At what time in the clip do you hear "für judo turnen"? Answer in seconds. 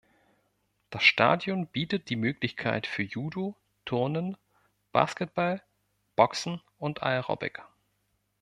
2.87-4.35